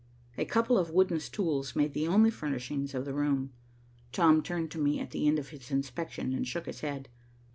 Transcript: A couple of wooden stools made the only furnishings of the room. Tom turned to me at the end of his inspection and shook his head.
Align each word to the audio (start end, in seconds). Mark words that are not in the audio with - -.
A 0.35 0.45
couple 0.45 0.79
of 0.79 0.89
wooden 0.89 1.19
stools 1.19 1.75
made 1.75 1.93
the 1.93 2.07
only 2.07 2.31
furnishings 2.31 2.95
of 2.95 3.05
the 3.05 3.13
room. 3.13 3.53
Tom 4.11 4.41
turned 4.41 4.71
to 4.71 4.79
me 4.81 4.99
at 4.99 5.11
the 5.11 5.27
end 5.27 5.37
of 5.37 5.49
his 5.49 5.69
inspection 5.69 6.33
and 6.33 6.47
shook 6.47 6.65
his 6.65 6.81
head. 6.81 7.07